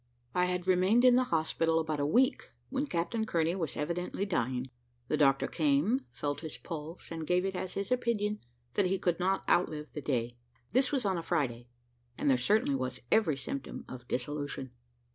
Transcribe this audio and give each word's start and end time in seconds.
I 0.33 0.45
had 0.45 0.65
remained 0.65 1.05
in 1.05 1.15
the 1.15 1.25
hospital 1.25 1.77
about 1.77 1.99
a 1.99 2.07
week, 2.07 2.49
when 2.71 2.87
Captain 2.87 3.23
Kearney 3.27 3.53
was 3.53 3.77
evidently 3.77 4.25
dying: 4.25 4.71
the 5.09 5.15
doctor 5.15 5.45
came, 5.45 6.07
felt 6.09 6.39
his 6.39 6.57
pulse, 6.57 7.11
and 7.11 7.27
gave 7.27 7.45
it 7.45 7.55
as 7.55 7.75
his 7.75 7.91
opinion 7.91 8.39
that 8.73 8.87
he 8.87 8.97
could 8.97 9.19
not 9.19 9.47
outlive 9.47 9.93
the 9.93 10.01
day. 10.01 10.37
This 10.71 10.91
was 10.91 11.05
on 11.05 11.19
a 11.19 11.21
Friday, 11.21 11.67
and 12.17 12.31
there 12.31 12.35
certainly 12.39 12.73
was 12.73 13.01
every 13.11 13.37
symptom 13.37 13.85
of 13.87 14.07
dissolution. 14.07 14.71